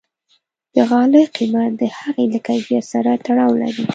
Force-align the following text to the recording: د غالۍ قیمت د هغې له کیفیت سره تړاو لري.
د 0.75 0.77
غالۍ 0.89 1.23
قیمت 1.35 1.71
د 1.81 1.83
هغې 1.97 2.25
له 2.33 2.39
کیفیت 2.47 2.85
سره 2.93 3.11
تړاو 3.25 3.51
لري. 3.61 3.83